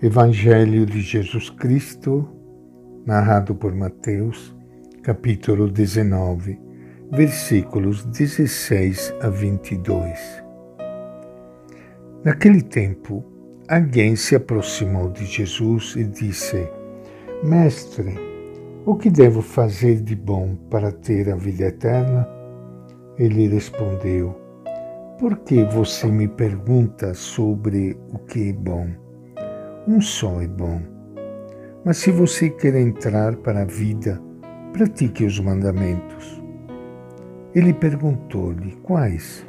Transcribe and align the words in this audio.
Evangelho 0.00 0.86
de 0.86 1.00
Jesus 1.00 1.50
Cristo, 1.50 2.28
narrado 3.04 3.52
por 3.52 3.74
Mateus, 3.74 4.56
capítulo 5.02 5.68
19, 5.68 6.56
versículos 7.10 8.04
16 8.04 9.12
a 9.20 9.28
22. 9.28 10.40
Naquele 12.24 12.62
tempo, 12.62 13.24
alguém 13.66 14.14
se 14.14 14.36
aproximou 14.36 15.10
de 15.10 15.26
Jesus 15.26 15.96
e 15.96 16.04
disse: 16.04 16.70
Mestre, 17.42 18.14
o 18.86 18.94
que 18.94 19.10
devo 19.10 19.42
fazer 19.42 20.00
de 20.00 20.14
bom 20.14 20.54
para 20.70 20.92
ter 20.92 21.28
a 21.28 21.34
vida 21.34 21.64
eterna? 21.64 22.24
Ele 23.18 23.48
respondeu: 23.48 24.40
Por 25.18 25.38
que 25.38 25.64
você 25.64 26.06
me 26.06 26.28
pergunta 26.28 27.14
sobre 27.14 27.98
o 28.12 28.18
que 28.20 28.50
é 28.50 28.52
bom? 28.52 29.07
Um 29.88 30.02
só 30.02 30.42
é 30.42 30.46
bom. 30.46 30.82
Mas 31.82 31.96
se 31.96 32.10
você 32.10 32.50
quer 32.50 32.74
entrar 32.74 33.34
para 33.36 33.62
a 33.62 33.64
vida, 33.64 34.20
pratique 34.70 35.24
os 35.24 35.40
mandamentos. 35.40 36.42
Ele 37.54 37.72
perguntou-lhe 37.72 38.72
quais. 38.82 39.46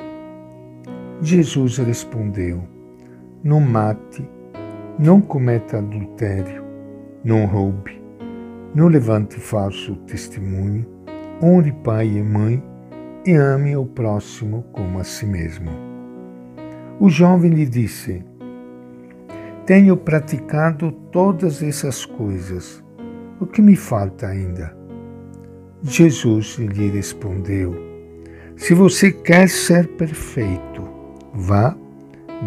Jesus 1.22 1.78
respondeu: 1.80 2.64
Não 3.44 3.60
mate, 3.60 4.26
não 4.98 5.20
cometa 5.20 5.80
adultério, 5.80 6.64
não 7.22 7.46
roube, 7.46 8.02
não 8.74 8.88
levante 8.88 9.38
falso 9.38 9.98
testemunho, 10.08 10.88
honre 11.44 11.74
pai 11.84 12.08
e 12.08 12.24
mãe 12.24 12.64
e 13.26 13.34
ame 13.34 13.76
o 13.76 13.86
próximo 13.86 14.64
como 14.72 15.00
a 15.00 15.04
si 15.04 15.26
mesmo. 15.26 15.70
O 16.98 17.10
jovem 17.10 17.52
lhe 17.52 17.66
disse: 17.66 18.24
tenho 19.70 19.96
praticado 19.96 20.92
todas 21.12 21.62
essas 21.62 22.04
coisas. 22.04 22.84
O 23.40 23.46
que 23.46 23.62
me 23.62 23.76
falta 23.76 24.26
ainda? 24.26 24.76
Jesus 25.84 26.58
lhe 26.58 26.90
respondeu: 26.90 27.76
Se 28.56 28.74
você 28.74 29.12
quer 29.12 29.48
ser 29.48 29.88
perfeito, 29.90 30.90
vá, 31.36 31.78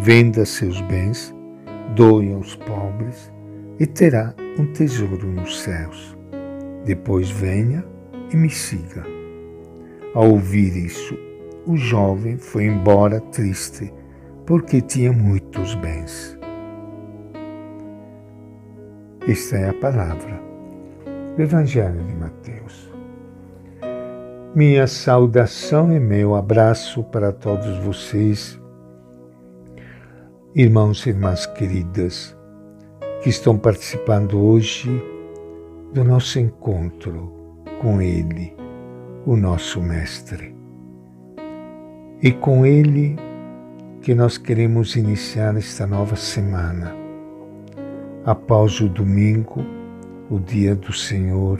venda 0.01 0.45
seus 0.45 0.81
bens, 0.81 1.33
doe 1.95 2.33
aos 2.33 2.57
pobres 2.57 3.31
e 3.79 3.87
terá 3.87 4.35
um 4.59 4.65
tesouro 4.73 5.25
nos 5.25 5.61
céus. 5.61 6.17
Depois 6.83 7.29
venha 7.29 7.85
e 8.33 8.35
me 8.35 8.49
siga. 8.49 9.05
Ao 10.13 10.29
ouvir 10.29 10.75
isso, 10.75 11.17
o 11.65 11.77
jovem 11.77 12.37
foi 12.37 12.65
embora 12.65 13.21
triste, 13.21 13.93
porque 14.45 14.81
tinha 14.81 15.13
muitos 15.13 15.73
bens. 15.75 16.37
Esta 19.25 19.55
é 19.55 19.69
a 19.69 19.73
palavra 19.73 20.37
do 21.37 21.41
Evangelho 21.41 22.03
de 22.03 22.13
Mateus. 22.13 22.91
Minha 24.53 24.85
saudação 24.85 25.93
e 25.93 25.99
meu 25.99 26.35
abraço 26.35 27.05
para 27.05 27.31
todos 27.31 27.77
vocês, 27.77 28.59
irmãos 30.53 31.05
e 31.05 31.11
irmãs 31.11 31.45
queridas, 31.45 32.37
que 33.21 33.29
estão 33.29 33.57
participando 33.57 34.37
hoje 34.37 34.89
do 35.93 36.03
nosso 36.03 36.37
encontro 36.37 37.31
com 37.81 38.01
Ele, 38.01 38.53
o 39.25 39.37
nosso 39.37 39.81
Mestre. 39.81 40.53
E 42.21 42.29
com 42.33 42.65
Ele 42.65 43.15
que 44.01 44.13
nós 44.13 44.37
queremos 44.37 44.97
iniciar 44.97 45.55
esta 45.55 45.87
nova 45.87 46.17
semana 46.17 47.02
após 48.25 48.79
o 48.79 48.87
domingo, 48.87 49.63
o 50.29 50.39
dia 50.39 50.75
do 50.75 50.93
Senhor, 50.93 51.59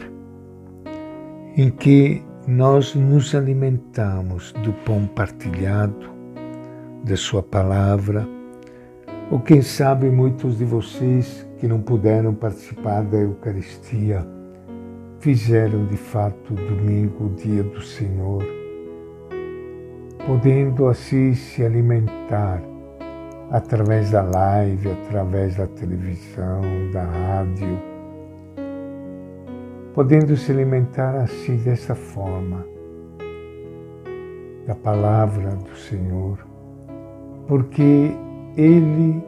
em 1.58 1.70
que 1.70 2.23
nós 2.47 2.95
nos 2.95 3.36
alimentamos 3.36 4.54
do 4.64 4.71
pão 4.86 5.05
partilhado, 5.08 6.11
da 7.04 7.17
Sua 7.17 7.43
palavra, 7.43 8.27
ou 9.30 9.39
quem 9.39 9.61
sabe 9.61 10.10
muitos 10.10 10.58
de 10.58 10.65
vocês 10.65 11.45
que 11.60 11.67
não 11.67 11.82
puderam 11.82 12.33
participar 12.33 13.04
da 13.04 13.17
Eucaristia 13.17 14.26
fizeram 15.20 15.86
de 15.86 15.98
fato 15.98 16.54
domingo 16.54 17.26
o 17.26 17.30
dia 17.36 17.64
do 17.64 17.82
Senhor, 17.82 18.43
podendo 20.26 20.87
assim 20.87 21.33
se 21.33 21.64
alimentar 21.64 22.61
através 23.53 24.09
da 24.09 24.23
live, 24.23 24.89
através 24.89 25.55
da 25.58 25.67
televisão, 25.67 26.59
da 26.91 27.03
rádio, 27.03 27.80
podendo 29.93 30.36
se 30.36 30.52
alimentar 30.52 31.15
assim 31.17 31.58
dessa 31.58 31.93
forma 31.93 32.65
da 34.65 34.73
palavra 34.73 35.52
do 35.52 35.77
Senhor, 35.77 36.39
porque 37.47 38.17
Ele 38.58 39.23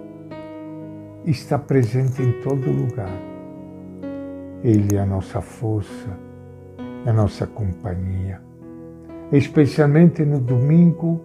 está 1.23 1.59
presente 1.59 2.23
em 2.23 2.41
todo 2.41 2.71
lugar. 2.71 3.13
Ele 4.63 4.95
é 4.95 5.01
a 5.01 5.05
nossa 5.05 5.39
força, 5.39 6.09
é 7.05 7.11
a 7.11 7.13
nossa 7.13 7.45
companhia. 7.45 8.41
Especialmente 9.31 10.25
no 10.25 10.39
domingo, 10.39 11.21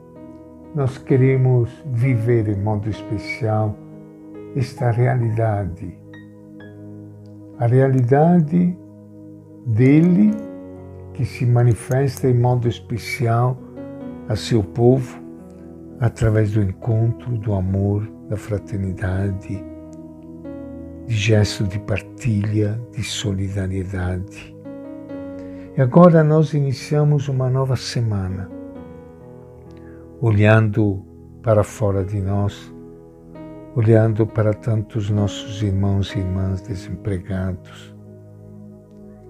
nós 0.74 0.98
queremos 0.98 1.70
viver 1.86 2.48
em 2.48 2.56
modo 2.56 2.88
especial 2.88 3.76
esta 4.54 4.90
realidade. 4.90 5.98
A 7.58 7.66
realidade 7.66 8.76
dele 9.66 10.30
que 11.12 11.24
se 11.24 11.44
manifesta 11.44 12.28
em 12.28 12.34
modo 12.34 12.68
especial 12.68 13.58
a 14.28 14.36
seu 14.36 14.62
povo 14.62 15.20
através 15.98 16.52
do 16.52 16.62
encontro, 16.62 17.36
do 17.36 17.52
amor, 17.52 18.08
da 18.28 18.36
fraternidade, 18.36 19.62
de 21.06 21.14
gesto 21.14 21.64
de 21.64 21.78
partilha, 21.80 22.80
de 22.92 23.02
solidariedade. 23.02 24.56
E 25.76 25.82
agora 25.82 26.22
nós 26.22 26.54
iniciamos 26.54 27.28
uma 27.28 27.50
nova 27.50 27.76
semana 27.76 28.59
olhando 30.20 31.02
para 31.42 31.64
fora 31.64 32.04
de 32.04 32.20
nós, 32.20 32.74
olhando 33.74 34.26
para 34.26 34.52
tantos 34.52 35.08
nossos 35.08 35.62
irmãos 35.62 36.14
e 36.14 36.18
irmãs 36.18 36.60
desempregados, 36.60 37.94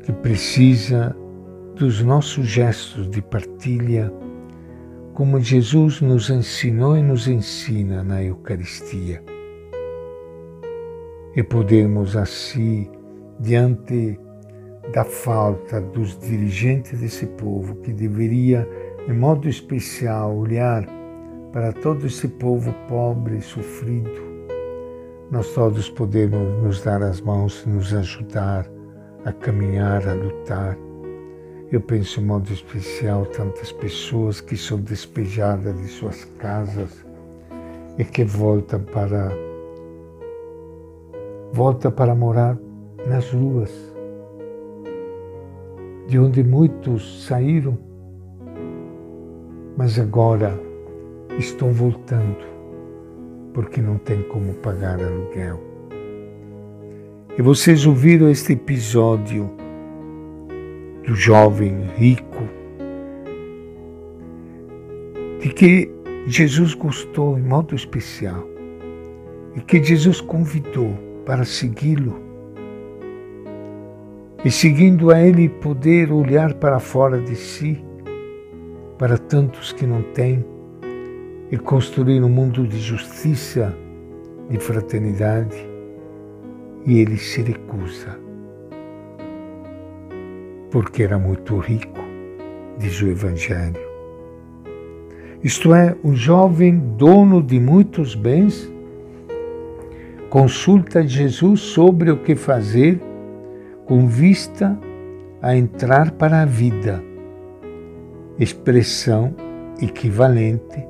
que 0.03 0.13
precisa 0.13 1.15
dos 1.77 2.03
nossos 2.03 2.47
gestos 2.47 3.09
de 3.09 3.23
partilha, 3.23 4.13
como 5.15 5.39
Jesus 5.39 6.01
nos 6.01 6.29
ensinou 6.29 6.97
e 6.97 7.03
nos 7.03 7.29
ensina 7.29 8.03
na 8.03 8.23
Eucaristia. 8.25 9.23
E 11.37 11.43
podermos 11.45 12.17
assim, 12.17 12.91
diante 13.39 14.19
da 14.93 15.05
falta 15.05 15.81
dos 15.81 16.19
dirigentes 16.19 16.99
desse 16.99 17.27
povo 17.27 17.77
que 17.77 17.93
deveria 17.93 18.69
de 19.07 19.13
modo 19.13 19.49
especial, 19.49 20.37
olhar 20.37 20.87
para 21.53 21.73
todo 21.73 22.07
esse 22.07 22.29
povo 22.29 22.73
pobre 22.89 23.39
e 23.39 23.43
sofrido. 23.43 24.31
Nós 25.31 25.53
todos 25.55 25.89
podemos 25.89 26.63
nos 26.63 26.83
dar 26.83 27.03
as 27.03 27.21
mãos, 27.21 27.65
nos 27.67 27.95
ajudar 27.95 28.67
a 29.25 29.33
caminhar, 29.33 30.07
a 30.09 30.15
lutar. 30.15 30.77
Eu 31.71 31.81
penso 31.81 32.21
em 32.21 32.25
modo 32.25 32.53
especial 32.53 33.27
tantas 33.27 33.73
pessoas 33.73 34.41
que 34.41 34.57
são 34.57 34.79
despejadas 34.79 35.77
de 35.81 35.89
suas 35.89 36.25
casas 36.39 37.05
e 37.97 38.05
que 38.05 38.25
voltam 38.25 38.81
para 38.81 39.31
volta 41.53 41.91
para 41.91 42.15
morar 42.15 42.57
nas 43.09 43.29
ruas, 43.31 43.73
de 46.07 46.19
onde 46.19 46.45
muitos 46.45 47.25
saíram 47.25 47.90
mas 49.81 49.99
agora 49.99 50.61
estão 51.39 51.73
voltando 51.73 52.37
porque 53.55 53.81
não 53.81 53.97
tem 53.97 54.23
como 54.25 54.53
pagar 54.53 55.03
aluguel. 55.03 55.59
E 57.39 57.41
vocês 57.41 57.87
ouviram 57.87 58.29
este 58.29 58.53
episódio 58.53 59.51
do 61.07 61.15
jovem 61.15 61.87
rico, 61.97 62.43
de 65.41 65.49
que 65.49 65.91
Jesus 66.27 66.75
gostou 66.75 67.39
em 67.39 67.43
modo 67.43 67.75
especial 67.75 68.47
e 69.57 69.63
que 69.63 69.83
Jesus 69.83 70.21
convidou 70.21 70.93
para 71.25 71.43
segui-lo. 71.43 72.21
E 74.45 74.51
seguindo 74.51 75.11
a 75.11 75.23
ele 75.23 75.49
poder 75.49 76.13
olhar 76.13 76.53
para 76.53 76.79
fora 76.79 77.19
de 77.19 77.35
si 77.35 77.83
para 79.01 79.17
tantos 79.17 79.73
que 79.73 79.87
não 79.87 80.03
têm 80.03 80.45
e 81.51 81.57
construir 81.57 82.23
um 82.23 82.29
mundo 82.29 82.67
de 82.67 82.79
justiça, 82.79 83.75
de 84.51 84.59
fraternidade, 84.59 85.57
e 86.85 86.99
ele 86.99 87.17
se 87.17 87.41
recusa, 87.41 88.19
porque 90.71 91.03
era 91.03 91.19
muito 91.19 91.57
rico, 91.57 91.99
diz 92.77 93.01
o 93.01 93.09
Evangelho. 93.09 93.81
Isto 95.43 95.75
é, 95.75 95.97
o 96.05 96.15
jovem 96.15 96.79
dono 96.99 97.43
de 97.43 97.59
muitos 97.59 98.15
bens 98.15 98.71
consulta 100.29 101.09
Jesus 101.09 101.61
sobre 101.61 102.11
o 102.11 102.19
que 102.19 102.37
fazer 102.37 103.01
com 103.87 104.07
vista 104.07 104.79
a 105.41 105.57
entrar 105.57 106.11
para 106.11 106.43
a 106.43 106.45
vida, 106.45 107.03
expressão 108.41 109.35
equivalente 109.83 110.89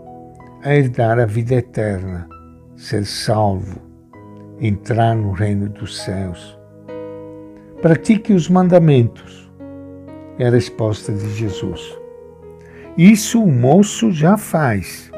a 0.62 0.72
herdar 0.72 1.18
a 1.18 1.26
vida 1.26 1.56
eterna, 1.56 2.28
ser 2.76 3.04
salvo, 3.04 3.80
entrar 4.60 5.16
no 5.16 5.32
reino 5.32 5.68
dos 5.68 6.00
céus. 6.00 6.56
Pratique 7.82 8.32
os 8.32 8.48
mandamentos, 8.48 9.50
é 10.38 10.46
a 10.46 10.50
resposta 10.50 11.12
de 11.12 11.28
Jesus. 11.30 11.98
Isso 12.96 13.42
o 13.42 13.50
moço 13.50 14.12
já 14.12 14.36
faz, 14.36 15.10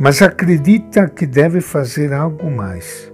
mas 0.00 0.20
acredita 0.20 1.08
que 1.08 1.24
deve 1.24 1.60
fazer 1.60 2.12
algo 2.12 2.50
mais. 2.50 3.12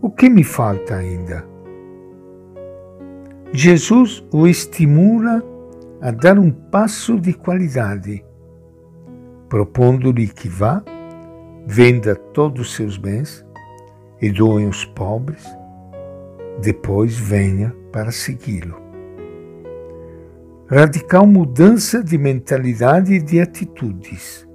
O 0.00 0.10
que 0.10 0.30
me 0.30 0.44
falta 0.44 0.94
ainda? 0.94 1.44
Jesus 3.52 4.24
o 4.32 4.46
estimula 4.46 5.42
a 6.06 6.12
dar 6.12 6.38
um 6.38 6.52
passo 6.52 7.18
de 7.18 7.32
qualidade, 7.32 8.24
propondo-lhe 9.48 10.28
que 10.28 10.48
vá, 10.48 10.80
venda 11.66 12.14
todos 12.14 12.68
os 12.68 12.76
seus 12.76 12.96
bens 12.96 13.44
e 14.22 14.30
doe 14.30 14.66
aos 14.66 14.84
pobres, 14.84 15.44
depois 16.62 17.18
venha 17.18 17.74
para 17.90 18.12
segui-lo. 18.12 18.80
Radical 20.70 21.26
mudança 21.26 22.04
de 22.04 22.16
mentalidade 22.16 23.14
e 23.14 23.20
de 23.20 23.40
atitudes. 23.40 24.46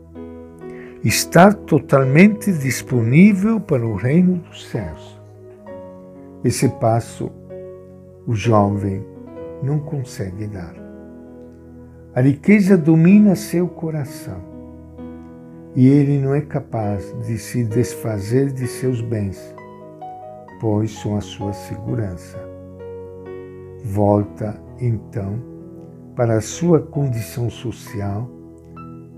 Estar 1.04 1.54
totalmente 1.54 2.50
disponível 2.54 3.60
para 3.60 3.86
o 3.86 3.96
reino 3.98 4.38
dos 4.38 4.70
céus. 4.70 5.20
Esse 6.46 6.70
passo 6.70 7.30
o 8.26 8.34
jovem 8.34 9.06
não 9.62 9.80
consegue 9.80 10.48
dar. 10.48 10.91
A 12.14 12.20
riqueza 12.20 12.78
domina 12.78 13.38
seu 13.38 13.70
coração 13.70 14.42
e 15.74 15.88
ele 15.88 16.20
não 16.20 16.36
é 16.36 16.42
capaz 16.42 17.16
de 17.26 17.38
se 17.38 17.64
desfazer 17.64 18.52
de 18.52 18.68
seus 18.68 19.00
bens, 19.00 19.56
pois 20.60 20.92
são 20.92 21.16
a 21.16 21.22
sua 21.22 21.54
segurança. 21.54 22.38
Volta, 23.86 24.62
então, 24.78 25.42
para 26.14 26.36
a 26.36 26.42
sua 26.42 26.82
condição 26.82 27.50
social, 27.50 28.30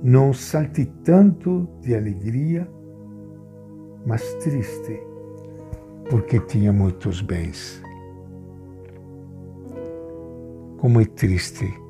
não 0.03 0.31
saltitando 0.31 1.67
de 1.81 1.95
alegria, 1.95 2.69
mas 4.05 4.35
triste, 4.35 5.01
porque 6.11 6.39
tinha 6.39 6.71
muitos 6.71 7.21
bens. 7.21 7.81
Como 10.77 11.01
é 11.01 11.05
triste 11.05 11.81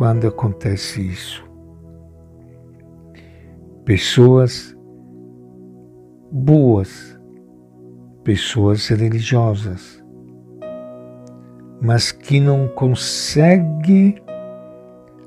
quando 0.00 0.26
acontece 0.26 0.98
isso. 1.08 1.44
Pessoas 3.84 4.74
boas, 6.32 7.20
pessoas 8.24 8.88
religiosas, 8.88 10.02
mas 11.82 12.12
que 12.12 12.40
não 12.40 12.66
conseguem 12.68 14.14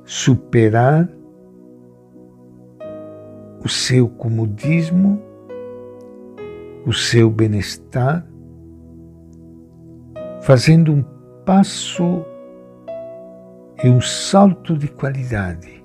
superar 0.05 1.07
o 3.63 3.69
seu 3.69 4.09
comodismo, 4.09 5.21
o 6.83 6.91
seu 6.91 7.29
bem-estar, 7.29 8.27
fazendo 10.41 10.93
um 10.93 11.03
passo 11.45 12.25
e 13.83 13.89
um 13.89 13.99
salto 13.99 14.77
de 14.77 14.87
qualidade. 14.87 15.83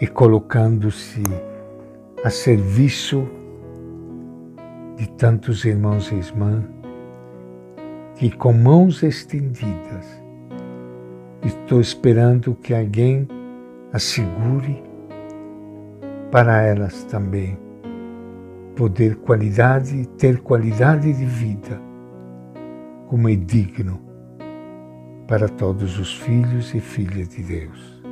E 0.00 0.06
colocando-se 0.06 1.22
a 2.24 2.30
serviço 2.30 3.28
de 4.96 5.06
tantos 5.10 5.66
irmãos 5.66 6.10
e 6.10 6.14
irmãs 6.14 6.64
que 8.14 8.30
com 8.30 8.54
mãos 8.54 9.02
estendidas 9.02 10.22
estou 11.44 11.82
esperando 11.82 12.54
que 12.54 12.74
alguém 12.74 13.28
assegure 13.92 14.82
para 16.30 16.62
elas 16.62 17.04
também 17.04 17.58
poder 18.74 19.16
qualidade, 19.16 20.06
ter 20.16 20.40
qualidade 20.40 21.12
de 21.12 21.24
vida 21.26 21.78
como 23.06 23.28
é 23.28 23.36
digno 23.36 24.05
para 25.26 25.48
todos 25.48 25.98
os 25.98 26.14
filhos 26.14 26.72
e 26.74 26.80
filhas 26.80 27.28
de 27.28 27.42
Deus. 27.42 28.02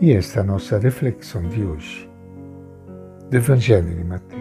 E 0.00 0.12
esta 0.12 0.40
é 0.40 0.42
a 0.42 0.46
nossa 0.46 0.78
reflexão 0.78 1.42
de 1.48 1.62
hoje, 1.62 2.08
do 3.30 3.36
Evangelho 3.36 3.94
de 3.94 4.04
Mateus. 4.04 4.37